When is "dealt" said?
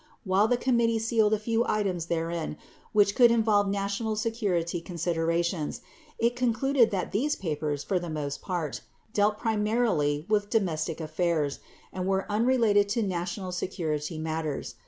9.13-9.37